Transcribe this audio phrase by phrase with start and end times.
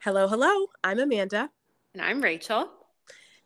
[0.00, 0.68] Hello, hello.
[0.82, 1.50] I'm Amanda.
[1.92, 2.70] And I'm Rachel.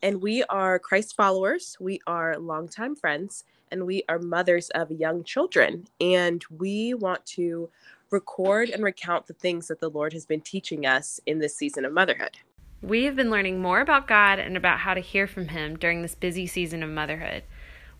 [0.02, 1.76] And we are Christ followers.
[1.80, 5.88] We are longtime friends and we are mothers of young children.
[6.00, 7.68] And we want to
[8.10, 11.84] record and recount the things that the Lord has been teaching us in this season
[11.84, 12.38] of motherhood.
[12.82, 16.02] We have been learning more about God and about how to hear from Him during
[16.02, 17.42] this busy season of motherhood.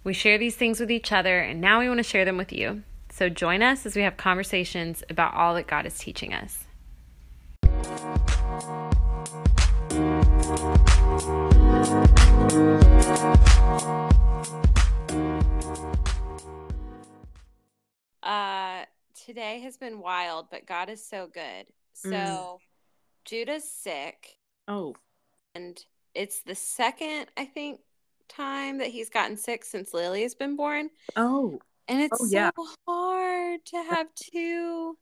[0.03, 2.55] We share these things with each other, and now we want to share them with
[2.55, 2.85] you.
[3.11, 6.65] So join us as we have conversations about all that God is teaching us.
[18.23, 18.85] Uh,
[19.27, 21.67] today has been wild, but God is so good.
[21.93, 22.59] So, mm.
[23.27, 24.39] Judah's sick.
[24.67, 24.95] Oh.
[25.55, 27.81] And it's the second, I think,
[28.31, 30.91] time that he's gotten sick since Lily has been born.
[31.17, 31.61] Oh.
[31.89, 32.51] And it's oh, yeah.
[32.57, 34.97] so hard to have two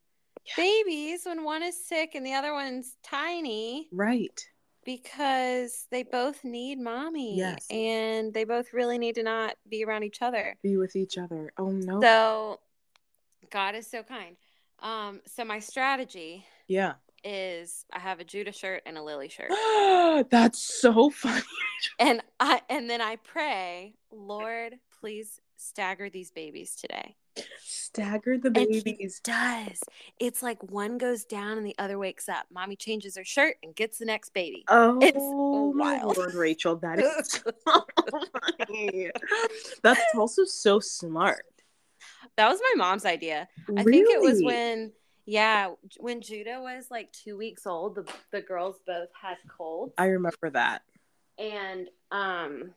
[0.47, 0.53] yeah.
[0.57, 3.89] babies when one is sick and the other one's tiny.
[3.93, 4.41] Right.
[4.85, 7.37] Because they both need mommy.
[7.37, 7.67] Yes.
[7.71, 10.57] And they both really need to not be around each other.
[10.63, 11.53] Be with each other.
[11.59, 12.01] Oh no.
[12.01, 12.61] So
[13.51, 14.37] God is so kind.
[14.81, 16.93] Um, so my strategy yeah
[17.25, 19.51] is I have a Judah shirt and a Lily shirt.
[20.31, 21.43] That's so funny.
[21.99, 27.17] and I and then I pray, Lord, please stagger these babies today.
[27.61, 29.21] Stagger the babies.
[29.23, 29.81] does.
[30.19, 32.47] It's like one goes down and the other wakes up.
[32.53, 34.65] Mommy changes her shirt and gets the next baby.
[34.69, 36.17] Oh, it's wild.
[36.17, 37.85] Lord, Rachel, that is so
[38.59, 39.11] funny.
[39.83, 41.45] That's also so smart.
[42.37, 43.49] That was my mom's idea.
[43.67, 43.81] Really?
[43.81, 44.93] I think it was when
[45.29, 49.93] yeah, when Judah was like two weeks old, the the girls both had colds.
[49.99, 50.81] I remember that.
[51.39, 52.71] And um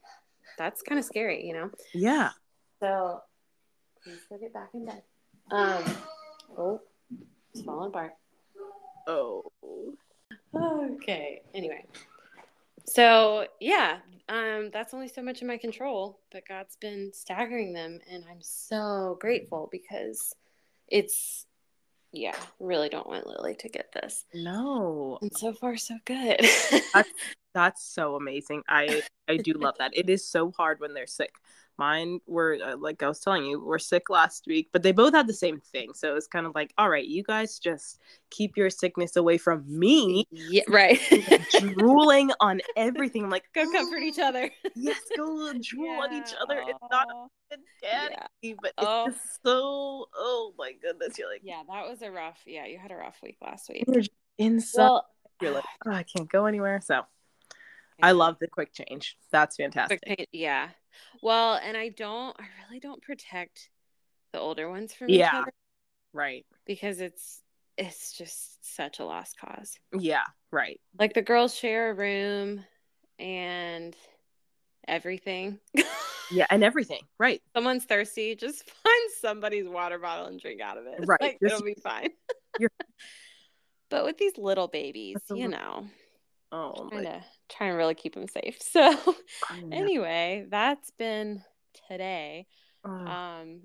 [0.58, 1.72] that's kind of scary, you know?
[1.94, 2.32] Yeah.
[2.82, 3.22] So
[4.04, 5.02] please get back in bed.
[5.50, 5.84] Um
[6.58, 6.82] oh
[7.54, 8.16] it's falling apart.
[9.08, 9.44] Oh.
[10.54, 11.44] Okay.
[11.54, 11.86] Anyway.
[12.86, 18.00] So yeah, um, that's only so much in my control, but God's been staggering them,
[18.10, 20.36] and I'm so grateful because
[20.90, 21.46] it's
[22.12, 24.26] yeah, really don't want Lily to get this.
[24.34, 26.40] No, and so far so good.
[26.94, 27.10] that's,
[27.54, 28.64] that's so amazing.
[28.68, 29.92] I I do love that.
[29.96, 31.34] It is so hard when they're sick.
[31.78, 34.92] Mine were uh, like I was telling you, we were sick last week, but they
[34.92, 35.94] both had the same thing.
[35.94, 38.00] So it's kind of like, all right, you guys just
[38.30, 40.28] keep your sickness away from me.
[40.32, 41.00] Yeah, right.
[41.78, 43.24] drooling on everything.
[43.24, 44.50] I'm like, go comfort each other.
[44.76, 46.02] yes, go drool yeah.
[46.02, 46.64] on each other.
[46.68, 48.54] It's not a daddy, yeah.
[48.62, 49.14] but it's oh.
[49.46, 50.06] so.
[50.16, 52.40] Oh my goodness, you're like, yeah, that was a rough.
[52.46, 53.86] Yeah, you had a rough week last week.
[54.38, 54.82] Inside.
[54.82, 55.06] Well,
[55.42, 56.82] you're like, oh, I can't go anywhere.
[56.84, 57.02] So.
[58.02, 59.18] I love the quick change.
[59.32, 60.28] That's fantastic.
[60.32, 60.70] yeah.
[61.22, 63.70] Well, and I don't, I really don't protect
[64.34, 65.28] the older ones from yeah.
[65.28, 65.54] each other.
[66.14, 66.46] Right.
[66.66, 67.42] Because it's,
[67.78, 69.78] it's just such a lost cause.
[69.98, 70.24] Yeah.
[70.52, 70.80] Right.
[71.00, 72.64] Like the girls share a room
[73.20, 73.96] and
[74.88, 75.60] everything.
[76.32, 76.48] yeah.
[76.50, 77.02] And everything.
[77.20, 77.42] Right.
[77.56, 78.36] Someone's thirsty.
[78.36, 81.06] Just find somebody's water bottle and drink out of it.
[81.06, 81.22] Right.
[81.22, 82.10] Like, it'll be fine.
[83.90, 85.86] but with these little babies, you know.
[86.52, 88.60] Oh, trying to trying to really keep them safe.
[88.62, 89.16] So
[89.72, 91.44] anyway, that's been
[91.88, 92.48] today.
[93.08, 93.62] Um,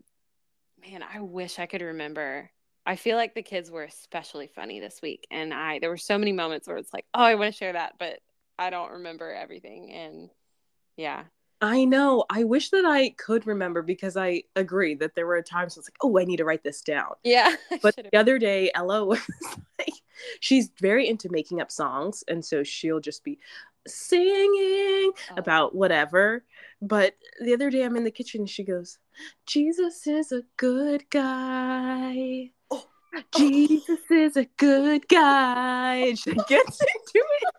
[0.80, 2.50] man, I wish I could remember.
[2.84, 6.18] I feel like the kids were especially funny this week, and I there were so
[6.18, 8.20] many moments where it's like, oh, I want to share that, but
[8.58, 10.30] I don't remember everything, and
[10.96, 11.24] yeah.
[11.66, 12.24] I know.
[12.30, 15.88] I wish that I could remember because I agree that there were times I was
[15.88, 17.14] like, oh, I need to write this down.
[17.24, 17.56] Yeah.
[17.82, 19.20] But the other day, Ella was
[19.78, 19.92] like,
[20.38, 22.22] she's very into making up songs.
[22.28, 23.40] And so she'll just be
[23.86, 25.34] singing oh.
[25.36, 26.44] about whatever.
[26.80, 28.98] But the other day I'm in the kitchen and she goes,
[29.46, 32.50] Jesus is a good guy.
[32.70, 32.84] Oh.
[33.36, 34.14] Jesus oh.
[34.14, 35.96] is a good guy.
[35.96, 37.54] And she gets into it.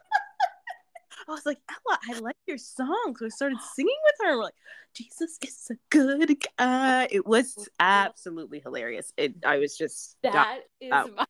[1.28, 3.16] I was like, Ella, I like your song.
[3.18, 4.38] So I started singing with her.
[4.38, 4.54] We're like,
[4.94, 7.08] Jesus is a good guy.
[7.12, 9.12] It was absolutely hilarious.
[9.18, 11.14] It, I was just that is out.
[11.16, 11.26] my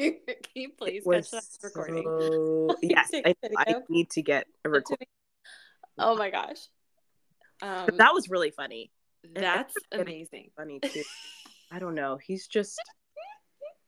[0.00, 0.14] Can
[0.54, 2.04] you please catch that recording?
[2.30, 2.76] So...
[2.82, 5.06] yes, I, I, need to get a recording.
[5.98, 6.58] Oh my gosh.
[7.60, 8.90] Um, that was really funny.
[9.34, 10.50] That's amazing.
[10.56, 11.02] Funny too.
[11.70, 12.16] I don't know.
[12.16, 12.80] He's just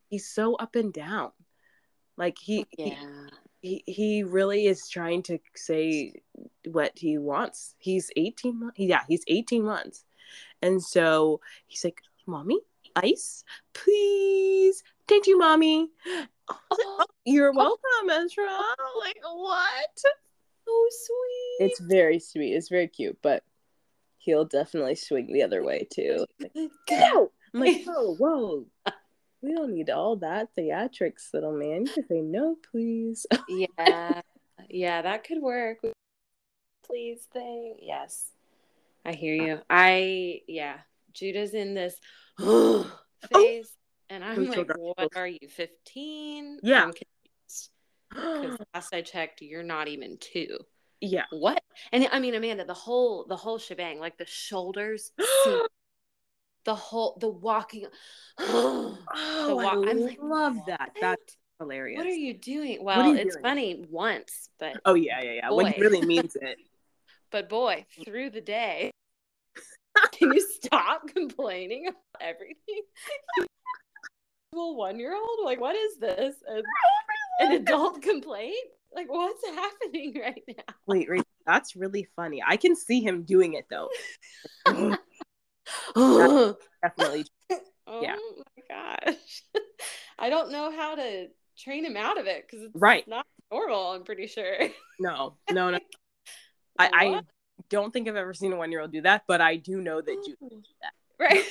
[0.09, 1.31] he's so up and down.
[2.19, 2.85] Like he, yeah.
[2.85, 2.97] he
[3.62, 6.14] he he really is trying to say
[6.67, 7.75] what he wants.
[7.79, 8.79] He's 18 months.
[8.79, 10.05] Yeah, he's 18 months.
[10.61, 12.61] And so he's like, "Mommy,
[12.97, 14.82] ice, please.
[15.09, 15.91] Thank you, mommy.
[16.49, 18.44] Oh, oh, you're welcome, Ezra.
[18.99, 19.91] like what?
[19.97, 20.08] So
[20.91, 21.67] sweet.
[21.67, 22.55] It's very sweet.
[22.55, 23.44] It's very cute, but
[24.19, 26.26] he'll definitely swing the other way too.
[26.41, 26.53] Like,
[26.91, 27.31] no!
[27.55, 28.93] I'm like, oh, whoa, whoa.
[29.43, 31.87] We don't need all that theatrics, little man.
[31.87, 33.27] You can say no, please.
[33.49, 34.21] yeah.
[34.71, 35.79] Yeah, that could work.
[36.87, 37.77] Please thing.
[37.81, 38.31] Yes.
[39.05, 39.59] I hear you.
[39.69, 40.79] I yeah.
[41.12, 41.97] Judah's in this
[42.39, 42.91] oh.
[43.33, 43.71] phase.
[43.73, 43.79] Oh.
[44.11, 46.61] And I'm like, what are you, 15?
[46.62, 46.91] Yeah.
[48.11, 50.59] Because last I checked, you're not even two.
[51.00, 51.25] Yeah.
[51.31, 51.62] What?
[51.93, 55.12] And I mean, Amanda, the whole the whole shebang, like the shoulders,
[56.64, 57.87] the whole the walking.
[58.38, 58.99] oh,
[59.47, 60.93] the walk, I am like, love that.
[61.00, 61.99] That's hilarious.
[61.99, 62.82] What are you doing?
[62.82, 63.43] Well, you it's doing?
[63.43, 65.49] funny once, but oh yeah, yeah, yeah.
[65.49, 65.56] Boy.
[65.56, 66.59] When he really means it.
[67.31, 68.91] but boy, through the day,
[70.12, 72.82] can you stop complaining about everything?
[74.53, 75.38] well one year old?
[75.44, 76.37] Like, what is this?
[76.47, 76.62] An,
[77.41, 78.69] an adult complaint?
[78.94, 80.75] Like, what's happening right now?
[80.87, 82.43] Wait, wait, that's really funny.
[82.47, 83.88] I can see him doing it though.
[86.83, 87.27] definitely.
[87.87, 88.17] Oh yeah.
[88.37, 89.43] my gosh.
[90.19, 91.29] I don't know how to
[91.59, 93.06] train him out of it because it's right.
[93.06, 94.56] not normal, I'm pretty sure.
[95.00, 95.81] No, no, no.
[96.79, 97.21] I, I,
[97.69, 100.00] don't think I've ever seen a one year old do that, but I do know
[100.00, 100.49] that you oh.
[100.49, 100.93] do that.
[101.19, 101.44] Right.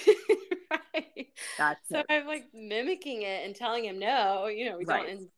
[0.93, 1.27] right.
[1.57, 2.05] That's so it.
[2.09, 5.07] I'm like mimicking it and telling him no, you know, we right.
[5.07, 5.29] don't,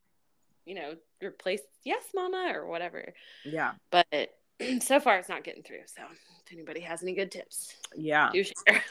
[0.66, 3.14] you know, replace yes, mama, or whatever.
[3.44, 3.72] Yeah.
[3.90, 4.08] But
[4.82, 5.82] so far it's not getting through.
[5.88, 6.20] So if
[6.54, 8.84] anybody has any good tips, yeah, do share.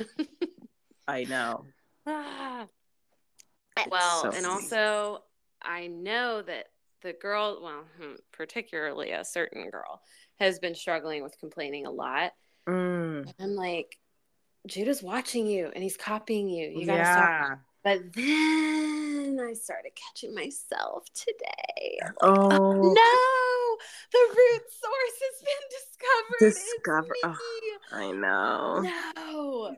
[1.08, 1.64] I know.
[2.06, 2.66] Ah.
[3.90, 5.22] Well, so and also
[5.62, 6.66] I know that
[7.02, 10.02] the girl, well, hmm, particularly a certain girl,
[10.38, 12.32] has been struggling with complaining a lot.
[12.68, 13.32] Mm.
[13.40, 13.98] I'm like,
[14.66, 16.70] Judah's watching you and he's copying you.
[16.70, 17.44] You gotta yeah.
[17.44, 17.58] stop.
[17.84, 21.98] But then I started catching myself today.
[22.00, 22.48] Like, oh.
[22.52, 22.72] oh.
[22.72, 23.76] no,
[24.12, 25.68] the root source has been
[26.38, 27.14] discovered.
[27.14, 27.14] Discover.
[27.24, 27.36] Oh,
[27.92, 28.80] I know.
[29.16, 29.76] No,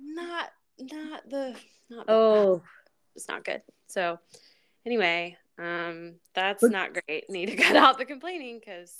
[0.00, 1.56] not not the
[1.90, 2.06] not.
[2.06, 2.62] The, oh,
[3.14, 3.62] it's not good.
[3.88, 4.18] So,
[4.84, 7.28] anyway, um, that's but, not great.
[7.30, 8.92] Need to cut out the complaining because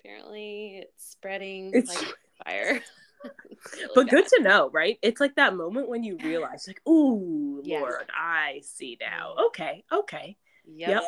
[0.00, 2.14] apparently it's spreading it's, like
[2.44, 2.80] fire.
[3.94, 4.98] but good to know, right?
[5.02, 7.80] It's like that moment when you realize, like, ooh, yes.
[7.80, 9.34] Lord, I see now.
[9.36, 9.46] Mm-hmm.
[9.46, 10.36] Okay, okay.
[10.66, 10.90] Yep.
[10.90, 11.02] yep.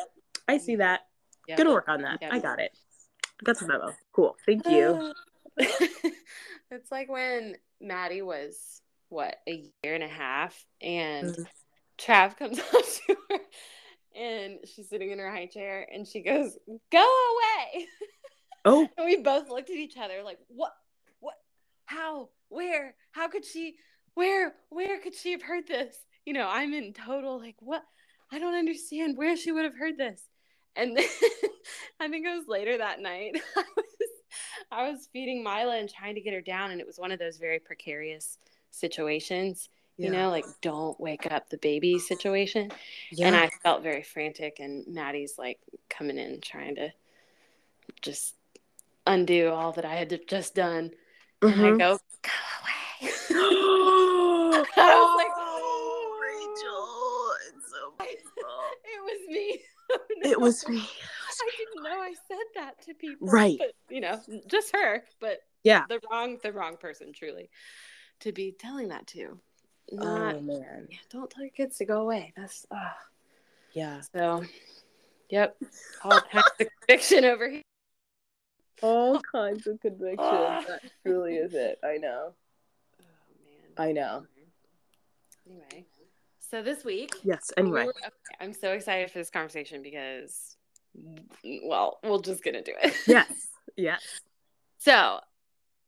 [0.47, 1.01] I see that.
[1.47, 1.57] Yep.
[1.57, 2.19] Gonna work on that.
[2.21, 2.33] Yep.
[2.33, 2.75] I got it.
[3.43, 3.93] Got the memo.
[4.13, 4.35] Cool.
[4.45, 5.13] Thank you.
[5.57, 11.43] it's like when Maddie was what a year and a half, and mm-hmm.
[11.97, 13.39] Trav comes up to her,
[14.15, 16.57] and she's sitting in her high chair, and she goes,
[16.91, 17.87] "Go away."
[18.67, 18.89] Oh.
[18.97, 20.71] and we both looked at each other like, "What?
[21.19, 21.35] What?
[21.85, 23.75] How where how could she
[24.13, 25.95] where where could she have heard this
[26.25, 27.83] you know i'm in total like what
[28.31, 30.21] i don't understand where she would have heard this
[30.75, 31.05] and then
[31.99, 33.85] i think it was later that night i was
[34.71, 37.19] i was feeding mila and trying to get her down and it was one of
[37.19, 38.37] those very precarious
[38.71, 40.07] situations yeah.
[40.07, 42.71] you know like don't wake up the baby situation
[43.11, 43.27] yeah.
[43.27, 46.89] and i felt very frantic and maddie's like coming in trying to
[48.01, 48.35] just
[49.07, 50.91] undo all that i had just done
[51.41, 51.59] Mm-hmm.
[51.59, 51.77] And I mm-hmm.
[51.77, 52.31] go, go
[52.61, 53.13] away.
[54.77, 55.34] I was like,
[60.25, 60.77] It was me.
[61.41, 63.27] I didn't know I said that to people.
[63.27, 63.57] Right.
[63.57, 67.49] But, you know, just her, but yeah, the wrong, the wrong person, truly,
[68.21, 69.39] to be telling that to.
[69.91, 70.87] Not, oh man.
[70.89, 72.33] Yeah, don't tell your kids to go away.
[72.37, 72.77] That's, uh,
[73.73, 74.01] yeah.
[74.15, 74.45] So,
[75.29, 75.57] yep,
[76.03, 77.61] all kinds of conviction over here
[78.81, 80.17] all kinds of conviction.
[80.17, 81.79] that truly is it.
[81.83, 82.33] I know.
[82.99, 83.89] Oh man.
[83.89, 84.25] I know.
[85.47, 85.85] Anyway,
[86.49, 87.13] so this week.
[87.23, 87.51] Yes.
[87.57, 88.09] Anyway, okay,
[88.39, 90.55] I'm so excited for this conversation because,
[91.63, 92.95] well, we'll just get into it.
[93.07, 93.47] yes.
[93.75, 94.01] Yes.
[94.77, 95.19] So,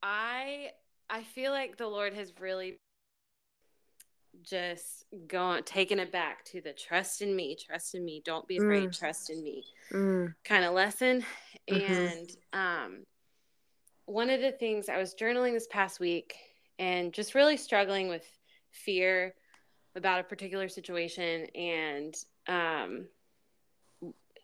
[0.01, 0.71] I
[1.09, 2.79] I feel like the Lord has really
[4.43, 8.57] just going taking it back to the trust in me trust in me don't be
[8.57, 8.97] afraid mm.
[8.97, 10.33] trust in me mm.
[10.43, 11.25] kind of lesson
[11.67, 11.91] mm-hmm.
[11.91, 13.03] and um
[14.05, 16.35] one of the things i was journaling this past week
[16.77, 18.23] and just really struggling with
[18.71, 19.33] fear
[19.95, 22.15] about a particular situation and
[22.47, 23.07] um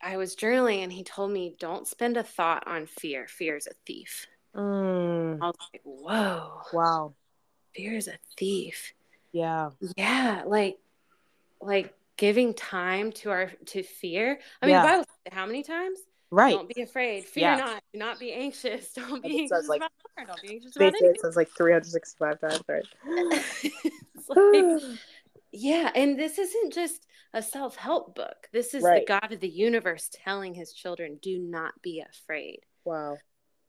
[0.02, 3.68] i was journaling and he told me don't spend a thought on fear fear is
[3.68, 5.38] a thief mm.
[5.42, 7.14] i was like whoa wow
[7.76, 8.94] fear is a thief
[9.34, 9.72] yeah.
[9.98, 10.78] Yeah, like
[11.60, 14.40] like giving time to our to fear.
[14.62, 14.84] I mean, yeah.
[14.84, 16.00] Bible, how many times?
[16.32, 16.54] Right.
[16.54, 17.26] Don't be afraid.
[17.26, 17.56] Fear yeah.
[17.58, 17.84] not.
[17.92, 18.94] Do not be anxious.
[18.96, 21.10] Don't be anxious says, like, about Don't be anxious about anything.
[21.16, 22.84] It says like 365 times, right?
[24.30, 24.82] like,
[25.54, 28.48] yeah, and this isn't just a self-help book.
[28.52, 29.02] This is right.
[29.02, 33.18] the God of the universe telling his children, "Do not be afraid." Wow.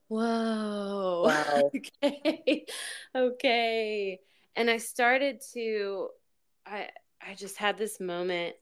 [0.09, 1.23] whoa.
[1.27, 1.71] Wow.
[2.03, 2.67] okay.
[3.15, 4.21] okay.
[4.57, 6.09] And I started to
[6.67, 6.89] I
[7.21, 8.57] I just had this moment.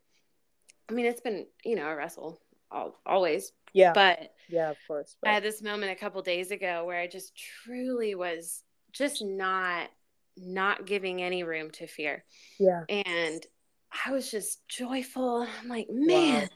[0.88, 3.52] I mean, it's been, you know, a wrestle all, always.
[3.72, 3.92] Yeah.
[3.94, 5.16] But yeah, of course.
[5.22, 5.30] But...
[5.30, 8.62] I had this moment a couple days ago where I just truly was
[8.92, 9.88] just not
[10.36, 12.24] not giving any room to fear.
[12.58, 12.84] Yeah.
[12.88, 13.44] And
[14.06, 15.46] I was just joyful.
[15.60, 16.48] I'm like, man, wow.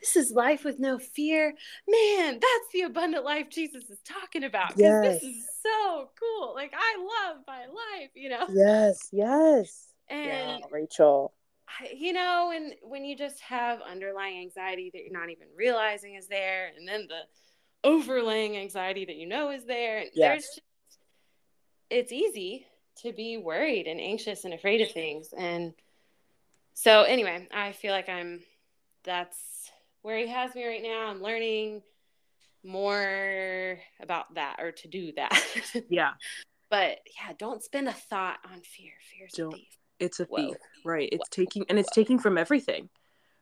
[0.00, 1.54] this is life with no fear.
[1.88, 4.74] Man, that's the abundant life Jesus is talking about.
[4.76, 5.20] Yes.
[5.20, 6.54] this is so cool.
[6.54, 8.46] Like I love my life, you know?
[8.52, 9.88] Yes, yes.
[10.08, 11.32] And yeah, Rachel.
[11.66, 16.14] I, you know, and when you just have underlying anxiety that you're not even realizing
[16.14, 17.20] is there, and then the
[17.88, 20.28] overlaying anxiety that you know is there, and yes.
[20.28, 20.60] there's just,
[21.88, 22.66] it's easy
[23.02, 25.32] to be worried and anxious and afraid of things.
[25.36, 25.74] And
[26.74, 28.40] so, anyway, I feel like I'm
[29.04, 29.38] that's
[30.02, 31.08] where he has me right now.
[31.08, 31.82] I'm learning
[32.62, 35.38] more about that or to do that.
[35.88, 36.12] yeah.
[36.70, 38.92] But yeah, don't spend a thought on fear.
[39.12, 39.52] Fear's don't.
[39.52, 42.88] a thief it's a thief right it's taking and it's taking from everything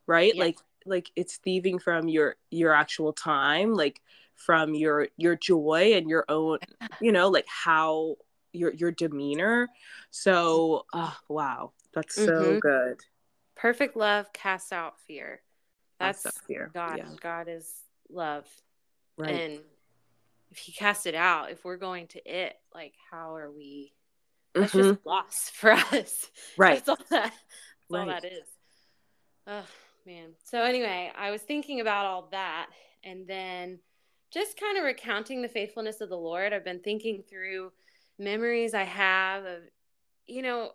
[0.06, 0.44] right yeah.
[0.44, 4.00] like like it's thieving from your your actual time like
[4.34, 6.58] from your your joy and your own
[7.00, 8.16] you know like how
[8.52, 9.68] your your demeanor
[10.10, 12.58] so oh, wow that's so mm-hmm.
[12.58, 13.00] good
[13.56, 15.40] perfect love casts out fear
[15.98, 16.70] that's fear.
[16.74, 17.08] god yeah.
[17.20, 17.70] god is
[18.10, 18.46] love
[19.16, 19.60] right and
[20.50, 23.92] if he cast it out if we're going to it like how are we
[24.54, 24.90] that's mm-hmm.
[24.90, 26.30] just loss for us.
[26.56, 26.84] Right.
[26.84, 27.32] That's all that.
[27.32, 27.34] That's
[27.90, 28.00] right.
[28.00, 28.48] all that is.
[29.46, 29.64] Oh
[30.06, 30.30] man.
[30.44, 32.66] So anyway, I was thinking about all that,
[33.04, 33.78] and then
[34.32, 36.52] just kind of recounting the faithfulness of the Lord.
[36.52, 37.72] I've been thinking through
[38.22, 39.62] memories I have of,
[40.26, 40.70] you know,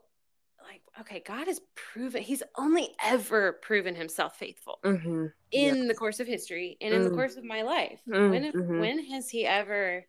[0.64, 5.28] like okay, God has proven He's only ever proven Himself faithful mm-hmm.
[5.52, 7.10] in the course of history and in mm-hmm.
[7.10, 7.18] the mm.
[7.18, 8.02] course of my life.
[8.08, 8.30] Mm-hmm.
[8.32, 8.80] When mm-hmm.
[8.80, 10.06] when has He ever?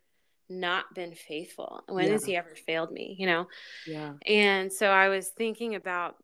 [0.49, 1.83] not been faithful?
[1.87, 2.11] When yeah.
[2.13, 3.15] has he ever failed me?
[3.19, 3.47] You know?
[3.85, 4.13] Yeah.
[4.25, 6.15] And so I was thinking about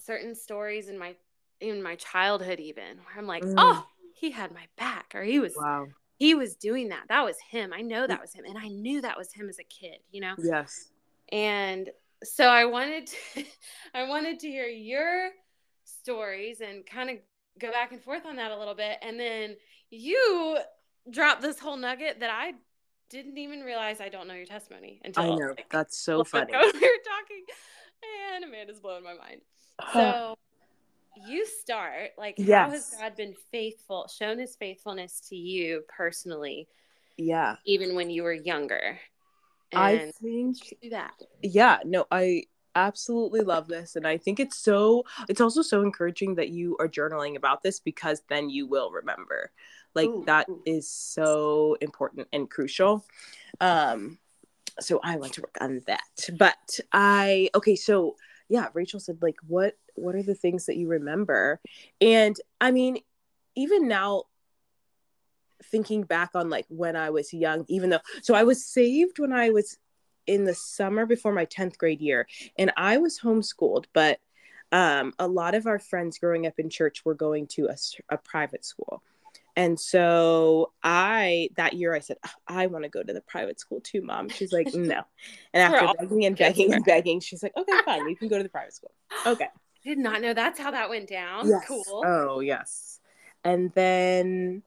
[0.00, 1.14] certain stories in my
[1.60, 3.54] in my childhood even where I'm like, mm.
[3.56, 5.86] oh, he had my back or he was wow.
[6.22, 7.02] He was doing that.
[7.08, 7.72] That was him.
[7.72, 8.08] I know mm.
[8.08, 8.44] that was him.
[8.44, 10.34] And I knew that was him as a kid, you know?
[10.38, 10.92] Yes.
[11.32, 11.90] And
[12.22, 13.44] so I wanted to
[13.94, 15.30] I wanted to hear your
[15.84, 17.16] stories and kind of
[17.58, 18.98] go back and forth on that a little bit.
[19.02, 19.56] And then
[19.90, 20.58] you
[21.10, 22.52] dropped this whole nugget that I
[23.10, 26.52] didn't even realize I don't know your testimony until I know like, that's so funny.
[26.52, 27.44] we were talking,
[28.34, 29.40] and Amanda's blowing my mind.
[29.92, 30.38] So
[31.16, 32.66] you start like yes.
[32.66, 36.68] how has God been faithful, shown His faithfulness to you personally?
[37.16, 38.98] Yeah, even when you were younger.
[39.72, 40.56] And I think
[40.90, 41.12] that.
[41.42, 46.34] Yeah, no, I absolutely love this and i think it's so it's also so encouraging
[46.34, 49.50] that you are journaling about this because then you will remember
[49.94, 53.04] like ooh, that is so important and crucial
[53.60, 54.18] um
[54.80, 58.16] so i want to work on that but i okay so
[58.48, 61.60] yeah rachel said like what what are the things that you remember
[62.00, 62.98] and i mean
[63.54, 64.24] even now
[65.64, 69.32] thinking back on like when i was young even though so i was saved when
[69.32, 69.78] i was
[70.26, 72.26] in the summer before my 10th grade year
[72.58, 74.18] and i was homeschooled but
[74.70, 77.76] um, a lot of our friends growing up in church were going to a,
[78.08, 79.02] a private school
[79.56, 83.60] and so I that year I said, oh, I want to go to the private
[83.60, 84.28] school too, mom.
[84.28, 85.02] She's like, no.
[85.52, 88.42] And after begging and begging and begging, she's like, okay, fine, you can go to
[88.42, 88.92] the private school.
[89.26, 89.48] Okay.
[89.84, 91.48] I did not know that's how that went down.
[91.48, 91.64] Yes.
[91.66, 92.02] Cool.
[92.06, 93.00] Oh, yes.
[93.44, 94.62] And then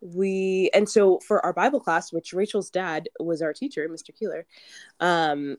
[0.00, 4.14] we and so for our Bible class, which Rachel's dad was our teacher, Mr.
[4.14, 4.46] Keeler,
[5.00, 5.56] um,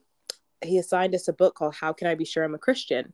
[0.62, 3.14] he assigned us a book called How Can I Be Sure I'm a Christian?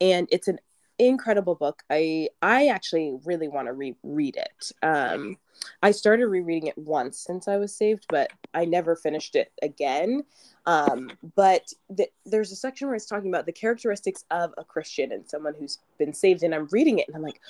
[0.00, 0.58] And it's an
[1.06, 1.82] incredible book.
[1.90, 4.72] I I actually really want to reread it.
[4.82, 5.36] Um,
[5.82, 10.24] I started rereading it once since I was saved, but I never finished it again.
[10.66, 15.12] Um, but th- there's a section where it's talking about the characteristics of a Christian
[15.12, 17.40] and someone who's been saved, and I'm reading it and I'm like,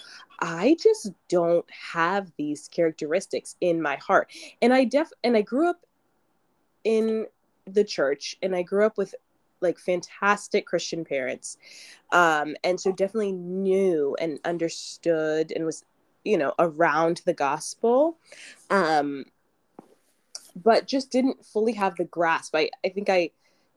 [0.41, 4.31] I just don't have these characteristics in my heart.
[4.63, 5.85] And I def and I grew up
[6.85, 7.27] in
[7.67, 9.15] the church, and I grew up with
[9.61, 11.57] like fantastic Christian parents.
[12.13, 15.85] Um, and so definitely knew and understood and was,
[16.25, 18.19] you know, around the gospel.
[18.71, 19.25] Um,
[20.57, 22.55] but just didn't fully have the grasp.
[22.55, 23.31] I, I think I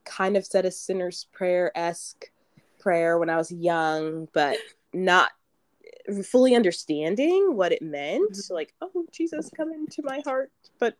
[0.05, 2.31] kind of said a sinner's prayer esque
[2.79, 4.57] prayer when I was young, but
[4.93, 5.31] not
[6.25, 8.31] fully understanding what it meant.
[8.31, 8.53] Mm-hmm.
[8.53, 10.51] Like, oh, Jesus, come into my heart.
[10.79, 10.97] But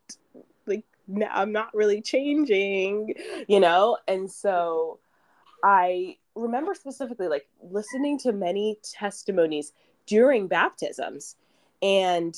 [1.32, 3.16] I'm not really changing,
[3.48, 3.98] you know?
[4.08, 5.00] And so
[5.64, 9.72] I remember specifically like listening to many testimonies
[10.08, 11.36] during baptisms
[11.82, 12.36] and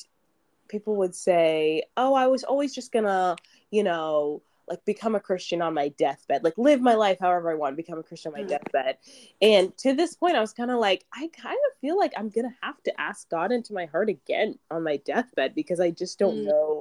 [0.67, 3.35] people would say, "Oh, I was always just going to,
[3.71, 7.55] you know, like become a Christian on my deathbed, like live my life however I
[7.55, 8.49] want, become a Christian on my mm.
[8.49, 8.97] deathbed.
[9.41, 12.29] And to this point, I was kind of like, I kind of feel like I'm
[12.29, 16.17] gonna have to ask God into my heart again on my deathbed because I just
[16.17, 16.45] don't mm.
[16.45, 16.74] know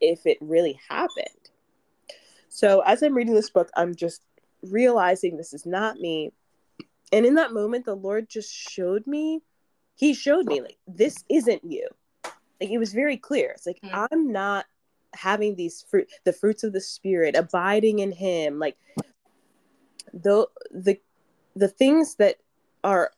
[0.00, 1.26] if it really happened.
[2.48, 4.22] So as I'm reading this book, I'm just
[4.62, 6.32] realizing this is not me.
[7.12, 9.42] And in that moment, the Lord just showed me,
[9.96, 11.88] He showed me, like, this isn't you.
[12.60, 13.50] Like, it was very clear.
[13.50, 14.08] It's like, mm.
[14.10, 14.66] I'm not
[15.14, 18.76] having these fruit the fruits of the spirit abiding in him like
[20.12, 20.98] the the
[21.56, 22.36] the things that
[22.84, 23.10] are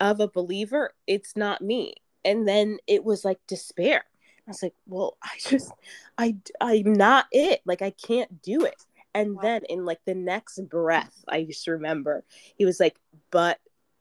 [0.00, 4.04] of a believer it's not me and then it was like despair
[4.46, 5.72] i was like well i just
[6.18, 8.84] i i'm not it like i can't do it
[9.14, 9.42] and wow.
[9.42, 12.24] then in like the next breath i just remember
[12.56, 12.96] he was like
[13.30, 13.58] but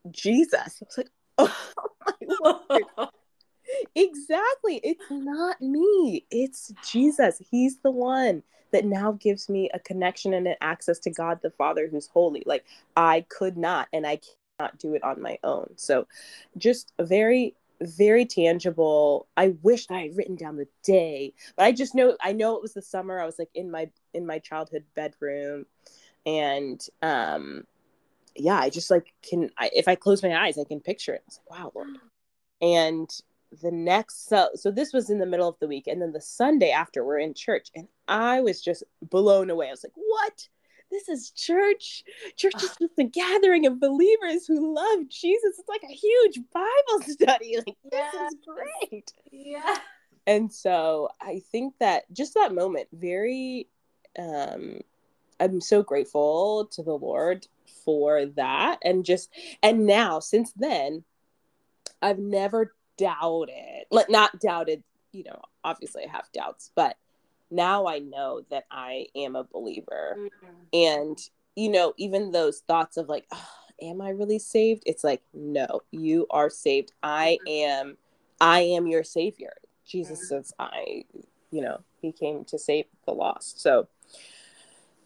[0.10, 1.72] jesus i was like oh
[2.06, 2.14] my
[2.70, 3.10] lord
[3.96, 4.80] exactly.
[4.84, 6.26] It's not me.
[6.32, 7.42] It's Jesus.
[7.50, 11.52] He's the one that now gives me a connection and an access to God the
[11.52, 12.44] Father who's holy.
[12.46, 14.20] Like I could not and I
[14.58, 15.74] cannot do it on my own.
[15.76, 16.08] So
[16.58, 19.28] just a very very tangible.
[19.36, 22.62] I wish I had written down the day, but I just know I know it
[22.62, 23.20] was the summer.
[23.20, 25.66] I was like in my in my childhood bedroom
[26.26, 27.66] and um
[28.36, 31.24] yeah, I just like can I, if I close my eyes, I can picture it.
[31.26, 31.98] I was like, wow, Lord.
[32.62, 33.10] And
[33.62, 36.22] the next so so this was in the middle of the week and then the
[36.22, 40.48] sunday after we're in church and i was just blown away i was like what
[40.92, 42.04] this is church.
[42.36, 45.58] Church is just a gathering of believers who love jesus.
[45.58, 47.58] It's like a huge bible study.
[47.58, 49.12] Like this is great.
[49.32, 49.78] Yeah.
[50.28, 53.68] And so i think that just that moment very
[54.20, 54.80] um
[55.40, 57.48] i'm so grateful to the lord
[57.84, 58.78] for that.
[58.84, 59.32] And just
[59.64, 61.04] and now since then
[62.04, 66.98] i've never doubted, like not doubted, you know, obviously I have doubts, but
[67.52, 70.18] now I know that I am a believer.
[70.18, 70.48] Mm-hmm.
[70.74, 71.20] And,
[71.56, 73.50] you know, even those thoughts of like, oh,
[73.82, 74.84] am I really saved?
[74.86, 76.94] It's like, no, you are saved.
[77.04, 77.88] I mm-hmm.
[77.88, 77.98] am,
[78.40, 79.54] I am your savior.
[79.86, 80.36] Jesus mm-hmm.
[80.38, 81.06] says, I,
[81.52, 83.62] you know, he came to save the lost.
[83.62, 83.88] So,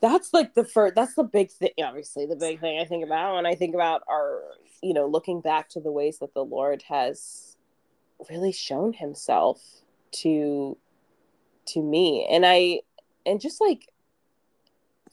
[0.02, 3.36] that's like the first that's the big thing obviously the big thing i think about
[3.36, 4.44] when i think about our
[4.84, 7.56] you know looking back to the ways that the lord has
[8.30, 9.62] really shown himself
[10.12, 10.78] to
[11.68, 12.28] to me.
[12.30, 12.82] And i
[13.26, 13.90] and just like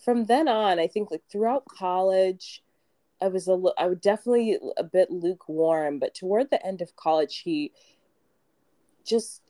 [0.05, 2.63] from then on i think like throughout college
[3.21, 7.39] i was a i would definitely a bit lukewarm but toward the end of college
[7.39, 7.73] he
[9.05, 9.43] just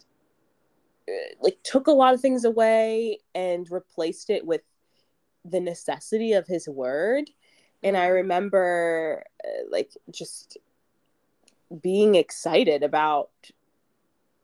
[1.09, 4.63] uh, like took a lot of things away and replaced it with
[5.45, 7.29] the necessity of his word.
[7.83, 10.59] And i remember uh, like just
[11.83, 13.31] being excited about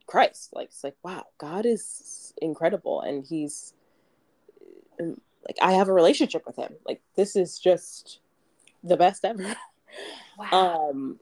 [0.09, 0.51] Christ.
[0.53, 3.75] Like it's like, wow, God is incredible and he's
[4.99, 6.75] like I have a relationship with him.
[6.87, 8.19] Like this is just
[8.83, 9.55] the best ever.
[10.39, 10.91] Wow.
[10.91, 11.19] Um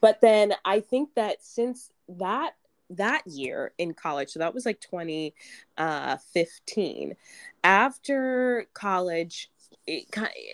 [0.00, 2.52] but then I think that since that
[2.90, 7.10] that year in college, so that was like 2015.
[7.10, 7.14] Uh,
[7.64, 9.50] after college,
[9.86, 10.04] it,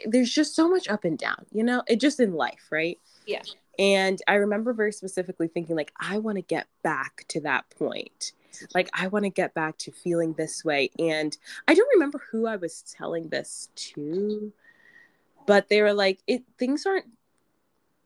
[0.07, 2.99] there's just so much up and down, you know, it just in life, right?
[3.27, 3.43] Yeah.
[3.79, 8.33] And I remember very specifically thinking, like, I want to get back to that point.
[8.75, 10.91] Like, I want to get back to feeling this way.
[10.99, 11.37] And
[11.69, 14.53] I don't remember who I was telling this to,
[15.47, 17.07] but they were like, it things aren't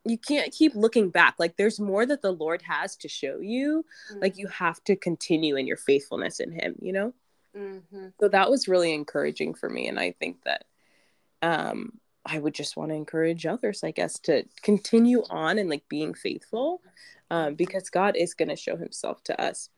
[0.04, 3.85] you can't keep looking back like there's more that the lord has to show you
[4.11, 4.20] mm-hmm.
[4.20, 4.64] like you mm-hmm.
[4.64, 7.12] have to continue in your faithfulness in him you know
[7.56, 8.06] mm-hmm.
[8.18, 10.64] so that was really encouraging for me and i think that
[11.42, 11.92] um
[12.24, 16.14] I would just want to encourage others, I guess, to continue on and like being
[16.14, 16.83] faithful
[17.30, 19.70] um, because God is going to show himself to us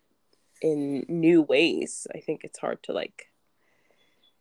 [0.60, 2.06] in new ways.
[2.14, 3.28] I think it's hard to like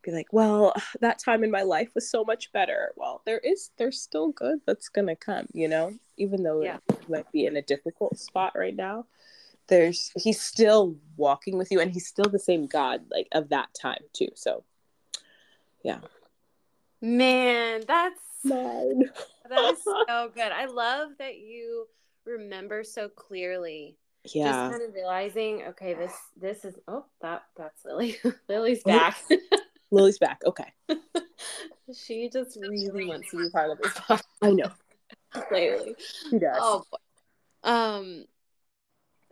[0.04, 2.92] be like, well, that time in my life was so much better.
[2.96, 6.78] Well, there is, there's still good that's going to come, you know, even though yeah.
[6.90, 9.06] it might be in a difficult spot right now.
[9.68, 13.70] There's, he's still walking with you and he's still the same God like of that
[13.80, 14.30] time too.
[14.36, 14.64] So,
[15.84, 16.00] yeah.
[17.02, 19.10] Man, that's mine.
[19.50, 20.52] that is so good.
[20.52, 21.88] I love that you
[22.26, 23.98] remember so clearly.
[24.34, 24.46] Yeah.
[24.46, 28.18] Just kind of realizing, okay, this this is oh that that's Lily.
[28.50, 29.18] Lily's back.
[29.92, 30.42] Lily's back.
[30.46, 30.72] Okay.
[31.94, 34.22] she just really wants to be part of this podcast.
[34.42, 34.72] I know.
[35.32, 35.96] Clearly.
[36.30, 36.58] She does.
[36.60, 37.70] Oh boy.
[37.70, 38.26] Um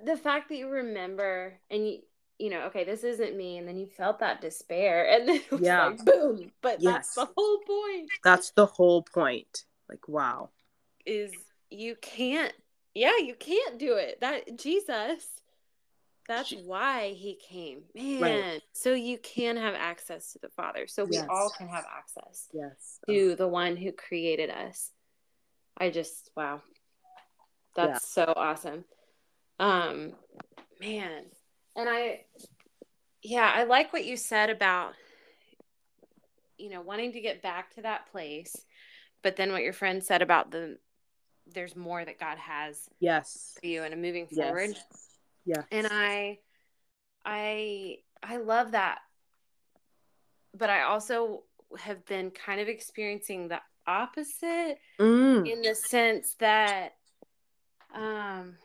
[0.03, 1.99] the fact that you remember and you
[2.39, 3.57] you know, okay, this isn't me.
[3.57, 5.87] And then you felt that despair and then it was yeah.
[5.87, 6.51] like boom.
[6.61, 6.93] But yes.
[6.93, 8.09] that's the whole point.
[8.23, 9.65] That's the whole point.
[9.87, 10.49] Like, wow.
[11.05, 11.31] Is
[11.69, 12.53] you can't,
[12.93, 14.21] yeah, you can't do it.
[14.21, 15.25] That Jesus.
[16.27, 17.81] that's she, why he came.
[17.93, 18.21] Man.
[18.21, 18.61] Right.
[18.73, 20.87] So you can have access to the Father.
[20.87, 21.27] So we yes.
[21.29, 22.99] all can have access yes.
[23.07, 24.91] to the one who created us.
[25.77, 26.61] I just wow.
[27.75, 28.25] That's yeah.
[28.25, 28.85] so awesome.
[29.59, 30.13] Um
[30.79, 31.23] man.
[31.79, 32.25] And I
[33.21, 34.93] yeah, I like what you said about
[36.57, 38.53] you know, wanting to get back to that place,
[39.23, 40.77] but then what your friend said about the
[41.51, 44.71] there's more that God has yes for you and I'm moving forward.
[44.71, 45.07] Yes.
[45.45, 45.63] Yeah.
[45.71, 46.39] And I
[47.25, 48.99] I I love that.
[50.55, 51.43] But I also
[51.77, 55.49] have been kind of experiencing the opposite mm.
[55.49, 56.95] in the sense that
[57.95, 58.57] um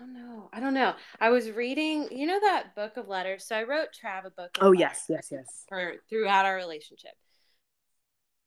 [0.00, 0.48] don't know.
[0.52, 0.94] I don't know.
[1.20, 3.46] I was reading, you know, that book of letters.
[3.46, 4.58] So I wrote Trav a book.
[4.60, 5.64] oh yes, yes, yes.
[5.68, 7.12] For throughout our relationship,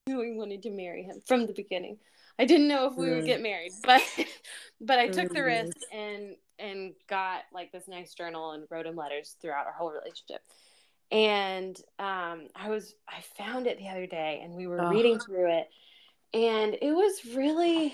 [0.07, 1.97] we wanted to marry him from the beginning.
[2.39, 3.15] I didn't know if we mm.
[3.15, 4.01] would get married, but
[4.81, 5.33] but I took mm.
[5.33, 9.73] the risk and and got like this nice journal and wrote him letters throughout our
[9.73, 10.41] whole relationship.
[11.11, 14.89] And um, I was I found it the other day and we were oh.
[14.89, 15.67] reading through it
[16.33, 17.93] and it was really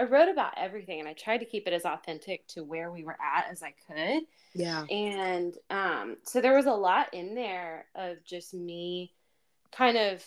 [0.00, 3.04] I wrote about everything and I tried to keep it as authentic to where we
[3.04, 4.22] were at as I could.
[4.54, 4.84] Yeah.
[4.86, 9.12] And um, so there was a lot in there of just me
[9.72, 10.24] kind of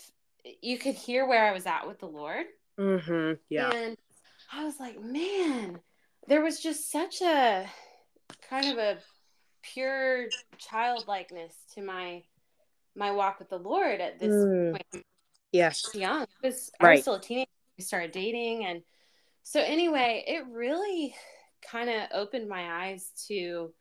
[0.62, 2.46] you could hear where I was at with the Lord.
[2.78, 3.32] Mm-hmm.
[3.48, 3.70] Yeah.
[3.70, 3.96] And
[4.52, 5.80] I was like, man,
[6.28, 7.66] there was just such a
[8.48, 8.98] kind of a
[9.62, 12.22] pure childlikeness to my
[12.94, 14.70] my walk with the Lord at this mm.
[14.70, 15.04] point.
[15.50, 15.90] Yes.
[15.94, 16.22] Young.
[16.22, 16.90] I was, right.
[16.90, 17.50] I was still a teenager.
[17.76, 18.82] We started dating and
[19.44, 21.14] so anyway, it really
[21.70, 23.72] kind of opened my eyes to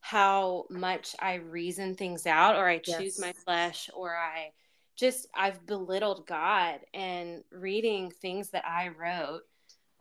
[0.00, 3.20] how much I reason things out or I choose yes.
[3.20, 4.50] my flesh or I
[4.96, 9.42] just I've belittled God and reading things that I wrote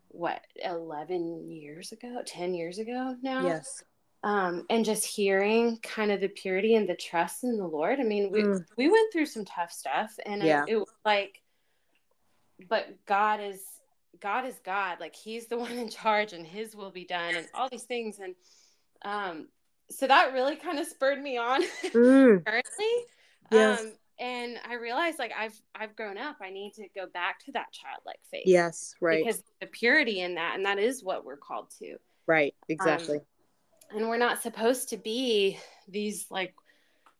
[0.07, 3.83] what 11 years ago 10 years ago now yes
[4.23, 8.03] um, and just hearing kind of the purity and the trust in the lord i
[8.03, 8.61] mean we, mm.
[8.77, 10.63] we went through some tough stuff and yeah.
[10.67, 11.41] it, it was like
[12.67, 13.61] but god is
[14.21, 17.47] god is god like he's the one in charge and his will be done and
[17.53, 18.35] all these things and
[19.03, 19.47] um
[19.89, 22.45] so that really kind of spurred me on mm.
[22.45, 23.05] currently
[23.51, 23.81] yes.
[23.81, 26.37] um and I realized like I've I've grown up.
[26.41, 28.43] I need to go back to that childlike faith.
[28.45, 29.25] Yes, right.
[29.25, 31.97] Because the purity in that, and that is what we're called to.
[32.27, 32.53] Right.
[32.69, 33.17] Exactly.
[33.17, 35.57] Um, and we're not supposed to be
[35.89, 36.53] these like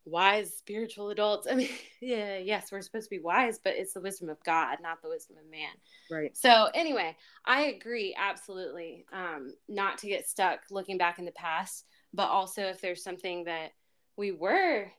[0.05, 1.47] wise spiritual adults.
[1.49, 1.69] I mean,
[2.01, 5.09] yeah, yes, we're supposed to be wise, but it's the wisdom of God, not the
[5.09, 5.69] wisdom of man.
[6.09, 6.35] Right.
[6.35, 9.05] So anyway, I agree absolutely.
[9.13, 13.45] Um, not to get stuck looking back in the past, but also if there's something
[13.45, 13.71] that
[14.17, 14.91] we were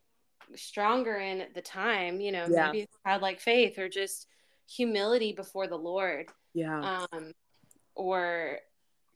[0.54, 2.66] stronger in at the time, you know, yeah.
[2.66, 4.26] maybe childlike faith or just
[4.68, 6.26] humility before the Lord.
[6.54, 7.06] Yeah.
[7.12, 7.32] Um,
[7.94, 8.58] or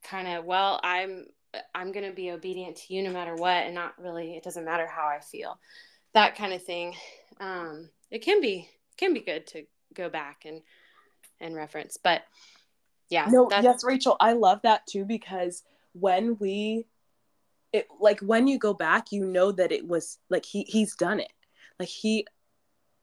[0.02, 1.26] kind of, well, I'm
[1.74, 4.36] I'm going to be obedient to you no matter what, and not really.
[4.36, 5.58] It doesn't matter how I feel.
[6.14, 6.94] That kind of thing.
[7.40, 9.64] Um, it can be can be good to
[9.94, 10.62] go back and
[11.40, 12.22] and reference, but
[13.08, 13.26] yeah.
[13.30, 16.86] No, yes, Rachel, I love that too because when we
[17.72, 21.20] it like when you go back you know that it was like he he's done
[21.20, 21.32] it
[21.78, 22.26] like he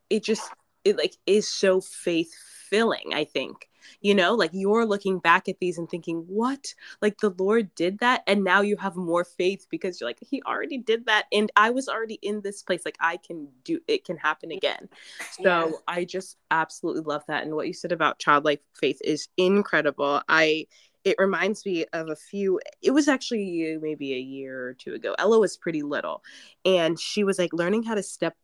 [0.09, 0.49] it just
[0.85, 2.33] it like is so faith
[2.69, 3.69] filling i think.
[4.01, 6.73] You know like you're looking back at these and thinking what?
[7.01, 10.41] Like the lord did that and now you have more faith because you're like he
[10.43, 12.83] already did that and i was already in this place.
[12.85, 14.89] Like i can do it can happen again.
[15.41, 15.71] So yeah.
[15.87, 20.21] i just absolutely love that and what you said about childlike faith is incredible.
[20.27, 20.67] I
[21.03, 25.13] it reminds me of a few it was actually maybe a year or two ago.
[25.19, 26.23] Ella was pretty little
[26.65, 28.35] and she was like learning how to step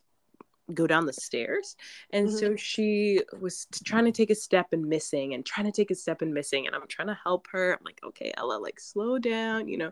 [0.74, 1.76] go down the stairs
[2.12, 2.38] and mm-hmm.
[2.38, 5.96] so she was trying to take a step and missing and trying to take a
[5.96, 9.18] step and missing and i'm trying to help her i'm like okay ella like slow
[9.18, 9.92] down you know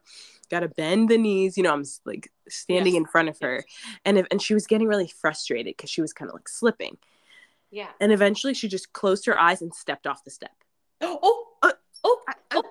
[0.49, 3.01] gotta bend the knees you know i'm like standing yes.
[3.01, 3.63] in front of her
[4.05, 6.97] and if, and she was getting really frustrated because she was kind of like slipping
[7.71, 10.55] yeah and eventually she just closed her eyes and stepped off the step
[11.01, 11.71] oh uh,
[12.03, 12.61] oh, I, I,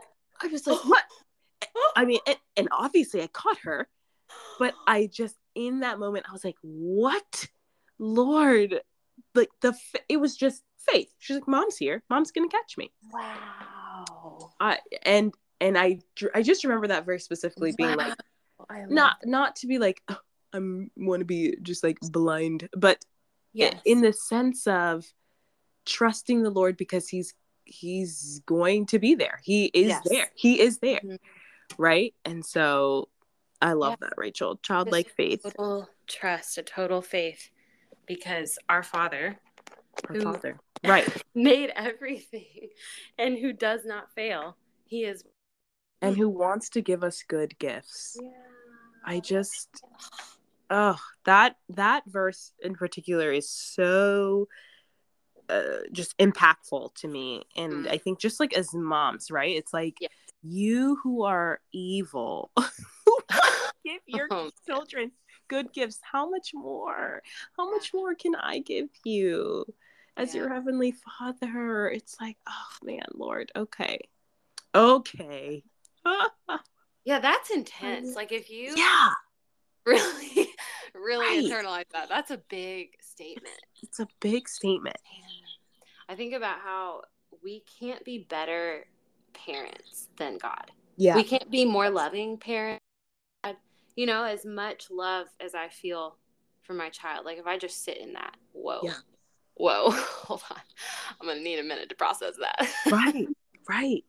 [0.42, 1.05] I was like, what?
[1.95, 3.88] I mean, and, and obviously I caught her,
[4.59, 7.49] but I just, in that moment, I was like, what?
[7.98, 8.80] Lord,
[9.35, 9.74] like the,
[10.09, 11.12] it was just faith.
[11.18, 12.02] She's like, mom's here.
[12.11, 12.92] Mom's going to catch me.
[13.12, 14.52] Wow.
[14.61, 16.00] I, and, and I,
[16.35, 18.14] I just remember that very specifically being wow.
[18.68, 19.28] like, not, that.
[19.28, 20.18] not to be like, oh,
[20.52, 23.04] I'm want to be just like blind, but
[23.52, 23.78] yes.
[23.85, 25.04] in the sense of
[25.85, 29.40] trusting the Lord because he's he's going to be there.
[29.42, 30.06] He is yes.
[30.09, 30.30] there.
[30.35, 31.00] He is there.
[31.00, 31.82] Mm-hmm.
[31.82, 32.14] Right?
[32.24, 33.09] And so
[33.61, 34.09] I love yeah.
[34.09, 34.59] that, Rachel.
[34.62, 35.42] Childlike faith.
[35.42, 37.50] Total trust, a total faith.
[38.07, 39.37] Because our Father,
[40.09, 42.69] our who Father, right, made everything
[43.19, 45.25] and who does not fail, He is
[46.03, 48.19] and who wants to give us good gifts.
[48.21, 48.29] Yeah.
[49.05, 49.83] I just
[50.71, 54.49] oh that that verse in particular is so
[55.49, 57.90] uh, just impactful to me and mm.
[57.90, 59.97] i think just like as moms right it's like
[60.42, 62.51] you who are evil
[63.85, 65.12] give your oh, children
[65.48, 67.22] good gifts how much more?
[67.56, 69.64] How much more can i give you?
[70.16, 70.42] As yeah.
[70.42, 74.00] your heavenly father it's like oh man lord okay.
[74.74, 75.62] Okay.
[77.04, 79.11] Yeah that's intense like if you yeah.
[79.87, 80.48] really
[80.92, 81.44] really right.
[81.44, 83.54] internalize that that's a big statement.
[83.82, 84.96] It's a big statement.
[86.09, 87.02] I think about how
[87.42, 88.87] we can't be better
[89.32, 90.70] parents than god.
[90.96, 91.14] Yeah.
[91.14, 92.86] We can't be more loving parents
[93.96, 96.16] you know as much love as i feel
[96.62, 98.94] for my child like if i just sit in that whoa yeah.
[99.54, 100.61] whoa hold on
[101.20, 103.26] i'm gonna need a minute to process that right
[103.68, 104.04] right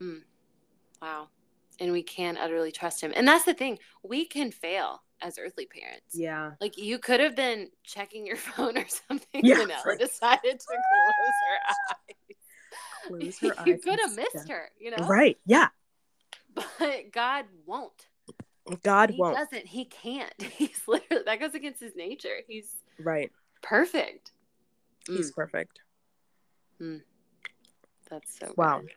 [0.00, 0.20] mm.
[1.02, 1.28] wow
[1.80, 3.12] and we can utterly trust him.
[3.16, 6.14] And that's the thing, we can fail as earthly parents.
[6.14, 6.52] Yeah.
[6.60, 9.98] Like you could have been checking your phone or something yeah, and right.
[9.98, 12.26] decided to close her eyes.
[13.08, 13.66] Close her eyes.
[13.66, 15.06] you could have missed her, you know?
[15.06, 15.38] Right.
[15.46, 15.68] Yeah.
[16.54, 18.06] But God won't.
[18.82, 19.36] God he won't.
[19.36, 19.66] He doesn't.
[19.66, 20.42] He can't.
[20.42, 22.36] He's literally that goes against his nature.
[22.46, 23.30] He's right.
[23.62, 24.32] Perfect.
[25.06, 25.34] He's mm.
[25.34, 25.80] perfect.
[26.80, 27.02] Mm.
[28.08, 28.80] That's so wow.
[28.80, 28.90] Good.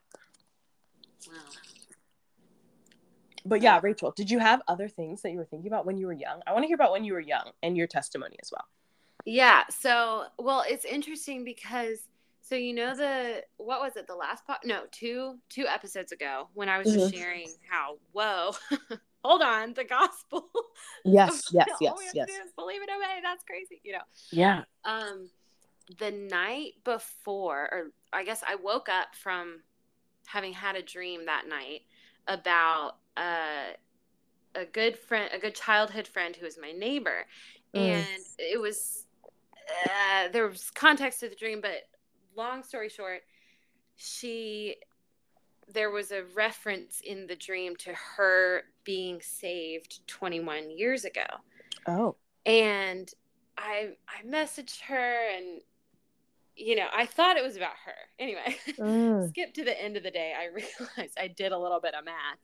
[1.27, 1.37] Wow.
[3.45, 6.07] But yeah, Rachel, did you have other things that you were thinking about when you
[6.07, 6.41] were young?
[6.47, 8.65] I want to hear about when you were young and your testimony as well.
[9.25, 9.63] Yeah.
[9.69, 11.99] So, well, it's interesting because
[12.41, 14.59] so you know the what was it the last part?
[14.65, 16.99] No, two two episodes ago when I was mm-hmm.
[16.99, 18.51] just sharing how whoa,
[19.23, 20.47] hold on, the gospel.
[21.05, 22.29] Yes, yes, yes, yes.
[22.55, 23.19] believe it, obey.
[23.21, 24.03] That's crazy, you know.
[24.31, 24.63] Yeah.
[24.85, 25.29] Um,
[25.99, 29.61] the night before, or I guess I woke up from
[30.25, 31.81] having had a dream that night
[32.27, 33.75] about a
[34.55, 37.25] a good friend, a good childhood friend who was my neighbor,
[37.75, 37.79] mm.
[37.79, 39.05] and it was
[39.85, 41.87] uh, there was context to the dream, but
[42.35, 43.21] long story short,
[43.95, 44.77] she
[45.71, 51.25] there was a reference in the dream to her being saved 21 years ago.
[51.87, 52.15] Oh.
[52.45, 53.11] And
[53.57, 55.61] I I messaged her and
[56.55, 57.95] you know, I thought it was about her.
[58.19, 59.29] Anyway, mm.
[59.29, 62.05] skip to the end of the day, I realized I did a little bit of
[62.05, 62.37] math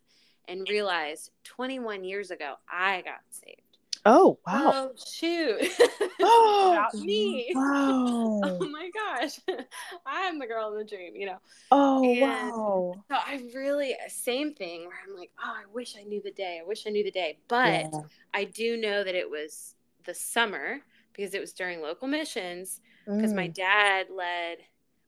[0.48, 3.69] and realized 21 years ago I got saved.
[4.06, 4.72] Oh wow!
[4.74, 5.62] Oh shoot!
[6.22, 7.50] Oh, about me!
[7.56, 8.42] Wow!
[8.44, 9.40] oh my gosh!
[10.06, 11.38] I'm the girl in the dream, you know.
[11.72, 12.96] Oh and wow!
[13.10, 16.60] So I really same thing where I'm like, oh, I wish I knew the day.
[16.62, 18.02] I wish I knew the day, but yeah.
[18.34, 20.80] I do know that it was the summer
[21.14, 23.38] because it was during local missions because mm.
[23.38, 24.60] my dad led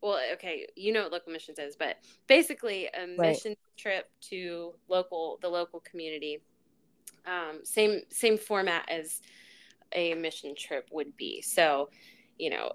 [0.01, 3.17] well, okay, you know what local missions is, but basically a right.
[3.17, 6.39] mission trip to local the local community.
[7.25, 9.21] Um, same same format as
[9.93, 11.41] a mission trip would be.
[11.41, 11.89] So,
[12.37, 12.73] you know,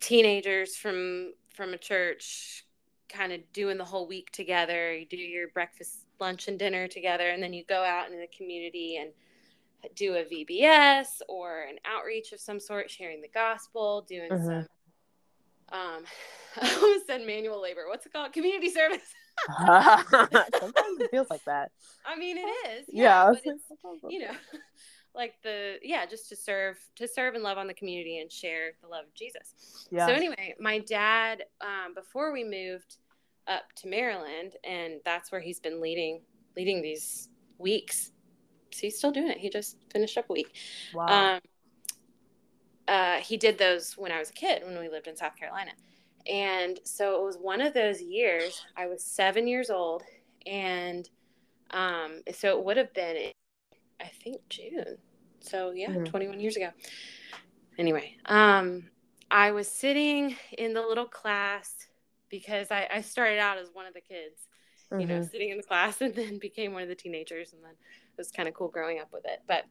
[0.00, 2.64] teenagers from from a church
[3.08, 4.94] kind of doing the whole week together.
[4.94, 8.28] You do your breakfast, lunch, and dinner together, and then you go out into the
[8.36, 9.10] community and
[9.94, 14.44] do a VBS or an outreach of some sort, sharing the gospel, doing mm-hmm.
[14.44, 14.66] some
[15.70, 16.04] um
[16.60, 17.84] I almost said manual labor.
[17.88, 18.32] What's it called?
[18.32, 19.14] Community service.
[20.60, 21.70] Sometimes it feels like that.
[22.04, 22.86] I mean, it is.
[22.88, 23.32] Yeah.
[23.44, 23.52] yeah.
[24.08, 24.32] you know,
[25.14, 28.72] like the yeah, just to serve, to serve and love on the community and share
[28.82, 29.86] the love of Jesus.
[29.90, 30.06] Yeah.
[30.06, 32.96] So anyway, my dad, um, before we moved
[33.46, 36.22] up to Maryland, and that's where he's been leading
[36.56, 38.12] leading these weeks.
[38.72, 39.38] So he's still doing it.
[39.38, 40.54] He just finished up a week.
[40.94, 41.34] Wow.
[41.36, 41.40] Um,
[42.86, 45.72] uh, he did those when I was a kid when we lived in South Carolina.
[46.28, 48.64] And so it was one of those years.
[48.76, 50.02] I was seven years old,
[50.46, 51.08] and
[51.70, 53.30] um, so it would have been,
[54.00, 54.98] I think, June.
[55.40, 56.04] So yeah, mm-hmm.
[56.04, 56.70] 21 years ago.
[57.78, 58.84] Anyway, um,
[59.30, 61.86] I was sitting in the little class
[62.28, 64.48] because I, I started out as one of the kids,
[64.90, 65.00] mm-hmm.
[65.00, 65.30] you know, mm-hmm.
[65.30, 68.30] sitting in the class, and then became one of the teenagers, and then it was
[68.30, 69.40] kind of cool growing up with it.
[69.46, 69.64] But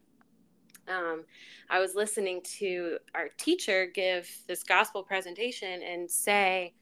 [0.88, 1.26] um,
[1.70, 6.74] I was listening to our teacher give this gospel presentation and say,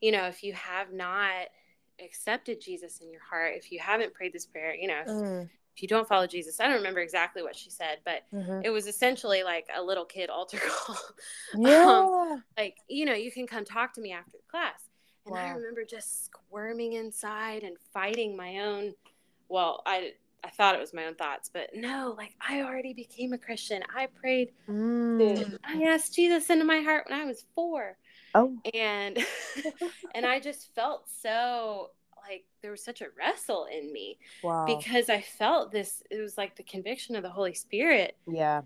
[0.00, 1.48] you know, if you have not
[2.02, 5.48] accepted Jesus in your heart, if you haven't prayed this prayer, you know, if, mm.
[5.76, 8.60] if you don't follow Jesus, I don't remember exactly what she said, but mm-hmm.
[8.64, 10.96] it was essentially like a little kid altar call.
[11.54, 11.84] Um, yeah.
[11.86, 14.80] um, like, you know, you can come talk to me after the class.
[15.26, 15.44] And wow.
[15.44, 18.94] I remember just squirming inside and fighting my own.
[19.48, 20.12] Well, I
[20.44, 23.82] I thought it was my own thoughts, but no, like I already became a Christian.
[23.94, 24.52] I prayed.
[24.68, 25.58] Mm.
[25.64, 27.96] I asked Jesus into my heart when I was four.
[28.34, 28.56] Oh.
[28.74, 29.18] And
[30.14, 31.90] and I just felt so
[32.28, 34.66] like there was such a wrestle in me wow.
[34.66, 36.02] because I felt this.
[36.10, 38.16] It was like the conviction of the Holy Spirit.
[38.26, 38.62] Yeah.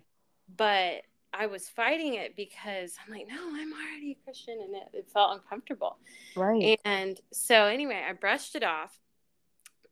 [0.57, 4.89] But I was fighting it because I'm like, no, I'm already a Christian, and it,
[4.93, 5.99] it felt uncomfortable.
[6.37, 6.79] Right.
[6.85, 8.99] And so anyway, I brushed it off,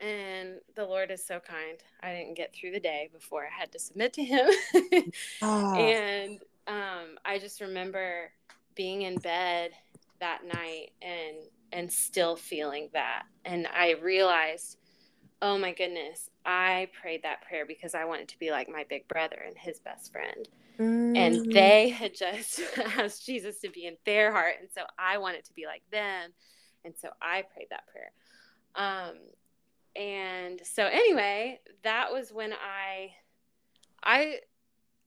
[0.02, 1.78] and the Lord is so kind.
[2.02, 4.50] I didn't get through the day before I had to submit to Him,
[5.42, 5.74] ah.
[5.76, 8.30] and um, I just remember
[8.74, 9.72] being in bed
[10.20, 11.36] that night and
[11.72, 14.76] and still feeling that, and I realized
[15.42, 19.08] oh my goodness, I prayed that prayer because I wanted to be like my big
[19.08, 20.48] brother and his best friend.
[20.78, 21.18] Mm.
[21.18, 22.60] And they had just
[22.96, 24.54] asked Jesus to be in their heart.
[24.60, 26.30] And so I wanted to be like them.
[26.84, 28.12] And so I prayed that prayer.
[28.74, 29.16] Um,
[29.96, 33.12] and so anyway, that was when I,
[34.02, 34.38] I,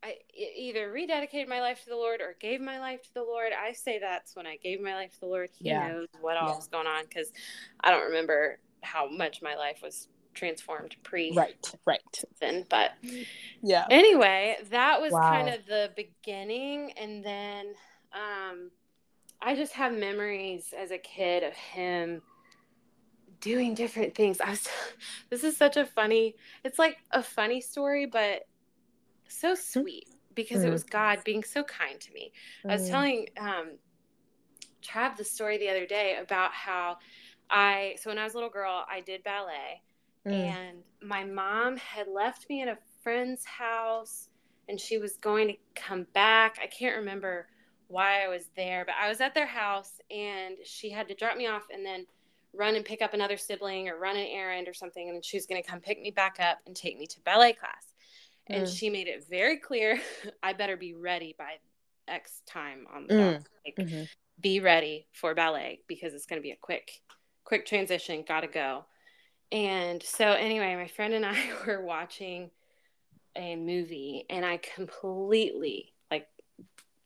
[0.04, 3.52] I either rededicated my life to the Lord or gave my life to the Lord.
[3.54, 5.50] I say that's when I gave my life to the Lord.
[5.58, 5.88] He yeah.
[5.88, 6.56] knows what all yeah.
[6.56, 7.32] was going on because
[7.82, 12.02] I don't remember how much my life was transformed pre right right
[12.42, 12.92] then but
[13.64, 15.32] yeah anyway that was wow.
[15.32, 17.68] kind of the beginning and then
[18.14, 18.70] um
[19.42, 22.22] i just have memories as a kid of him
[23.40, 24.68] doing different things i was
[25.30, 28.48] this is such a funny it's like a funny story but
[29.28, 30.66] so sweet because mm.
[30.66, 32.32] it was god being so kind to me
[32.66, 32.72] mm.
[32.72, 32.92] i was hmm.
[32.92, 33.72] telling um
[34.84, 36.98] trav the story the other day about how
[37.50, 39.82] i so when i was a little girl i did ballet
[40.26, 40.34] Mm.
[40.34, 44.30] And my mom had left me at a friend's house
[44.68, 46.58] and she was going to come back.
[46.62, 47.48] I can't remember
[47.88, 51.38] why I was there, but I was at their house and she had to drop
[51.38, 52.06] me off and then
[52.58, 55.10] run and pick up another sibling or run an errand or something.
[55.10, 57.54] And she was going to come pick me back up and take me to ballet
[57.54, 57.94] class.
[58.50, 58.58] Mm.
[58.58, 60.00] And she made it very clear
[60.44, 61.56] I better be ready by
[62.08, 63.46] X time on the mm.
[63.66, 64.04] Like, mm-hmm.
[64.40, 67.02] be ready for ballet because it's going to be a quick,
[67.44, 68.24] quick transition.
[68.28, 68.86] Gotta go.
[69.52, 71.38] And so, anyway, my friend and I
[71.68, 72.52] were watching
[73.36, 76.28] a movie, and I completely, like,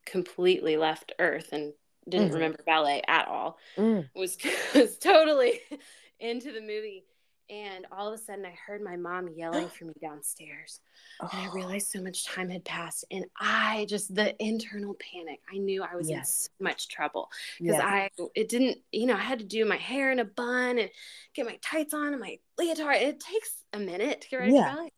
[0.06, 1.72] completely left Earth and
[2.10, 2.34] didn't mm.
[2.34, 3.58] remember ballet at all.
[3.76, 4.08] Mm.
[4.14, 4.36] Was
[4.74, 5.60] was totally
[6.20, 7.04] into the movie,
[7.50, 10.80] and all of a sudden, I heard my mom yelling for me downstairs.
[11.20, 11.28] Oh.
[11.32, 13.04] And I realized so much time had passed.
[13.10, 16.48] And I just, the internal panic, I knew I was yes.
[16.60, 17.82] in so much trouble because yes.
[17.84, 20.90] I, it didn't, you know, I had to do my hair in a bun and
[21.34, 22.96] get my tights on and my leotard.
[22.96, 24.74] It takes a minute to get ready yeah.
[24.74, 24.92] ballet.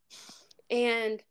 [0.70, 1.22] And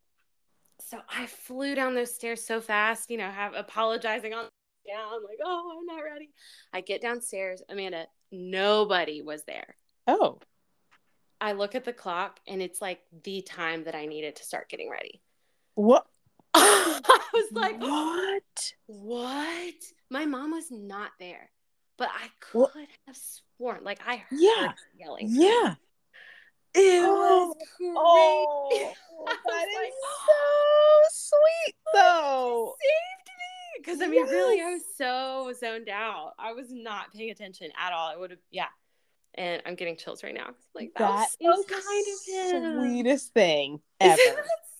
[0.90, 4.46] so I flew down those stairs so fast, you know, have apologizing on
[4.88, 6.30] down, like, oh, I'm not ready.
[6.74, 9.76] I get downstairs, Amanda, nobody was there.
[10.08, 10.40] Oh.
[11.40, 14.70] I look at the clock and it's like the time that I needed to start
[14.70, 15.22] getting ready.
[15.76, 16.06] What?
[16.54, 18.74] I was like, what?
[18.88, 19.74] What?
[20.10, 21.50] My mom was not there,
[21.98, 22.88] but I could what?
[23.08, 24.74] have sworn, like I heard yeah.
[25.00, 25.28] yelling.
[25.30, 25.76] Yeah.
[26.74, 27.56] It oh, was.
[27.98, 28.70] Oh,
[29.26, 29.92] that is like,
[31.12, 32.76] so sweet, though.
[33.84, 34.32] Because I mean, yes.
[34.32, 36.34] really, I was so zoned out.
[36.38, 38.10] I was not paying attention at all.
[38.10, 38.68] I would have, yeah,
[39.36, 40.50] and I'm getting chills right now.
[40.76, 42.80] Like that, that was kind of him.
[42.82, 44.18] sweetest thing ever.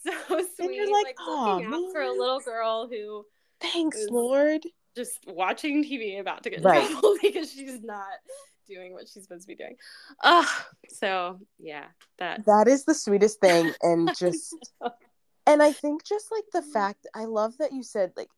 [0.04, 0.50] so sweet.
[0.60, 1.86] And you're like, like oh, looking man.
[1.86, 3.26] out for a little girl who.
[3.60, 4.62] Thanks, Lord.
[4.96, 6.90] Just watching TV about to get in right.
[6.90, 8.08] trouble because she's not
[8.68, 9.76] doing what she's supposed to be doing.
[10.24, 10.46] Uh,
[10.90, 11.86] so yeah,
[12.20, 14.56] that that is the sweetest thing, and just
[15.46, 18.30] and I think just like the fact I love that you said like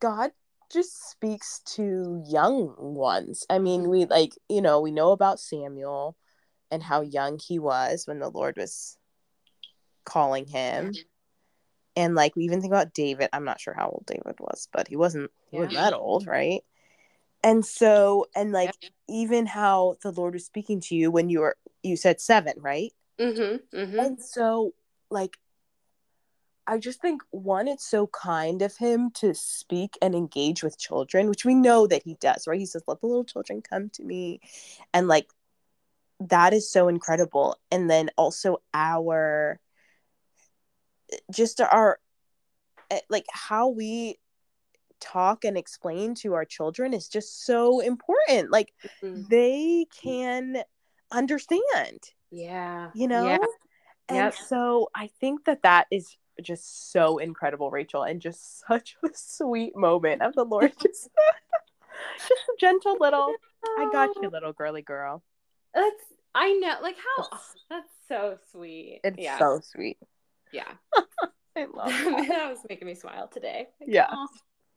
[0.00, 0.30] God
[0.72, 3.44] just speaks to young ones.
[3.50, 6.16] I mean, we like, you know, we know about Samuel
[6.70, 8.96] and how young he was when the Lord was
[10.04, 10.94] calling him.
[11.96, 13.28] And like we even think about David.
[13.32, 15.64] I'm not sure how old David was, but he wasn't he yeah.
[15.64, 16.62] wasn't that old, right?
[17.42, 18.90] And so and like yeah.
[19.08, 22.92] even how the Lord was speaking to you when you were you said seven, right?
[23.18, 23.98] Mm-hmm, mm-hmm.
[23.98, 24.72] And so
[25.10, 25.36] like
[26.70, 31.28] I just think one, it's so kind of him to speak and engage with children,
[31.28, 32.60] which we know that he does, right?
[32.60, 34.40] He says, Let the little children come to me.
[34.94, 35.28] And like
[36.20, 37.56] that is so incredible.
[37.72, 39.58] And then also our
[41.32, 41.98] just our
[42.92, 44.20] eh, like how we
[45.00, 48.52] talk and explain to our children is just so important.
[48.52, 48.72] Like
[49.02, 49.22] mm-hmm.
[49.28, 50.62] they can
[51.10, 51.98] understand.
[52.30, 52.90] Yeah.
[52.94, 53.26] You know?
[53.26, 53.38] Yeah.
[54.08, 54.34] And yep.
[54.34, 59.76] so I think that that is just so incredible, Rachel, and just such a sweet
[59.76, 60.72] moment of the Lord.
[60.82, 61.08] Just,
[62.18, 63.32] just a gentle little,
[63.78, 65.22] I got you, little girly girl.
[65.74, 69.00] That's I know, like how oh, that's so sweet.
[69.04, 69.38] It's yeah.
[69.38, 69.98] so sweet.
[70.52, 70.70] Yeah,
[71.56, 72.26] I love that.
[72.28, 73.68] that was making me smile today.
[73.80, 74.14] Like, yeah.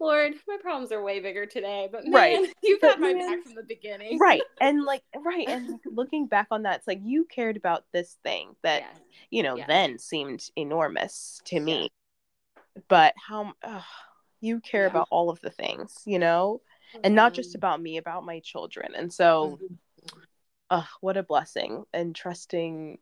[0.03, 2.53] Lord, my problems are way bigger today, but man, right.
[2.63, 4.19] you've but had my man, back from the beginning.
[4.19, 4.41] right.
[4.59, 5.47] And like, right.
[5.47, 8.99] And looking back on that, it's like you cared about this thing that, yeah.
[9.31, 9.65] you know, yeah.
[9.65, 11.89] then seemed enormous to me.
[12.55, 12.81] Yeah.
[12.89, 13.53] But how
[14.41, 16.61] you care about all of the things, you know,
[17.03, 17.59] and not just mm-hmm.
[17.59, 18.93] about me, about my children.
[18.95, 19.59] And so,
[20.71, 20.79] mm-hmm.
[20.99, 22.97] what a blessing and trusting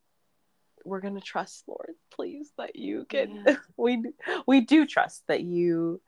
[0.83, 3.55] we're going to trust lord please that you can yeah.
[3.77, 4.03] we
[4.47, 6.01] we do trust that you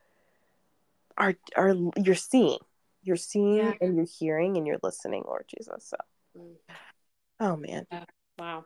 [1.18, 2.58] are are you're seeing
[3.02, 3.74] you're seeing yeah.
[3.82, 5.98] and you're hearing and you're listening lord jesus so.
[6.38, 6.54] Mm.
[7.40, 7.86] oh man.
[8.40, 8.66] Wow.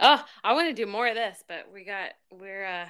[0.00, 2.86] Oh i want to do more of this but we got we're uh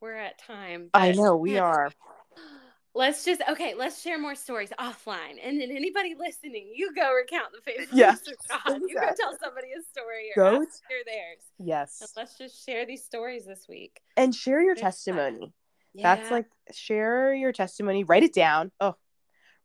[0.00, 1.02] we're at time but...
[1.02, 1.90] i know we are.
[2.94, 7.52] let's just okay let's share more stories offline and then anybody listening you go recount
[7.52, 7.92] the faithfulness
[8.26, 8.54] yeah.
[8.56, 11.42] of god you go tell somebody a story or go share theirs.
[11.58, 11.98] Yes.
[12.00, 14.00] And let's just share these stories this week.
[14.16, 15.52] And share your testimony
[15.96, 16.14] yeah.
[16.14, 18.94] that's like share your testimony write it down oh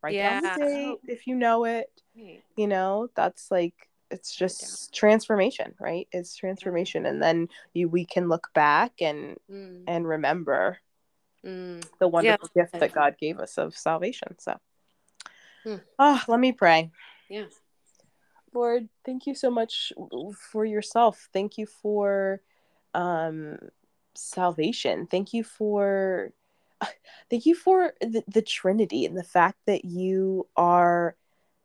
[0.02, 0.40] write yeah.
[0.40, 3.74] down the date if you know it you know that's like
[4.10, 9.82] it's just transformation right it's transformation and then you we can look back and mm.
[9.86, 10.78] and remember
[11.44, 11.82] mm.
[11.98, 12.62] the wonderful yeah.
[12.62, 14.54] gift that god gave us of salvation so
[15.64, 15.80] mm.
[15.98, 16.90] oh let me pray
[17.30, 17.44] yeah
[18.52, 19.92] lord thank you so much
[20.50, 22.42] for yourself thank you for
[22.94, 23.56] um
[24.14, 25.06] salvation.
[25.06, 26.32] Thank you for
[27.30, 31.16] thank you for the, the Trinity and the fact that you are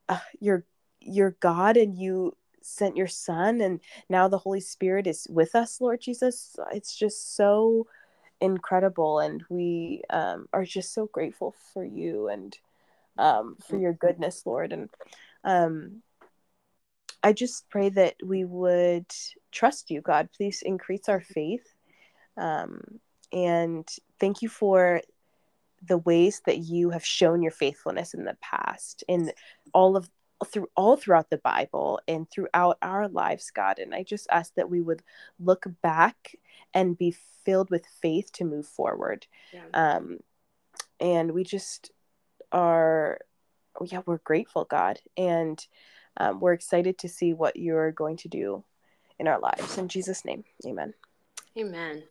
[0.09, 0.65] uh, your
[0.99, 3.79] your God and you sent your son and
[4.09, 6.55] now the Holy Spirit is with us, Lord Jesus.
[6.73, 7.87] It's just so
[8.41, 12.57] incredible and we um, are just so grateful for you and
[13.17, 14.73] um, for your goodness, Lord.
[14.73, 14.89] And
[15.43, 16.03] um,
[17.23, 19.07] I just pray that we would
[19.51, 20.29] trust you, God.
[20.35, 21.73] Please increase our faith
[22.37, 22.81] um,
[23.31, 23.87] and
[24.19, 25.01] thank you for
[25.87, 29.31] the ways that you have shown your faithfulness in the past in
[29.73, 30.09] all of
[30.45, 33.79] through all throughout the bible and throughout our lives god.
[33.79, 35.01] And i just ask that we would
[35.39, 36.35] look back
[36.73, 39.25] and be filled with faith to move forward.
[39.53, 39.65] Yeah.
[39.73, 40.19] um
[40.99, 41.91] and we just
[42.51, 43.19] are
[43.85, 44.99] yeah we're grateful god.
[45.15, 45.65] And
[46.19, 48.63] um, we're excited to see what you're going to do
[49.19, 49.77] in our lives.
[49.77, 50.93] In jesus name amen
[51.57, 52.03] Amen